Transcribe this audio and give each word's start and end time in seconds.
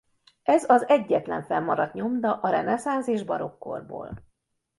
Ez 0.43 0.63
az 0.69 0.87
egyetlen 0.87 1.43
fennmaradt 1.43 1.93
nyomda 1.93 2.33
a 2.39 2.49
reneszánsz 2.49 3.07
és 3.07 3.23
barokk 3.23 3.59
korból. 3.59 4.23